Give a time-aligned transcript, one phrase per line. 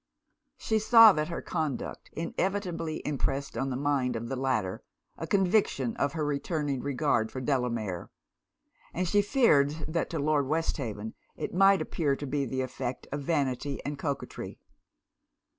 [0.57, 4.83] She saw that her conduct inevitably impressed on the mind of the latter
[5.15, 8.09] a conviction of her returning regard for Delamere;
[8.95, 13.21] and she feared that to Lord Westhaven it might appear to be the effect of
[13.21, 14.57] vanity and coquetry.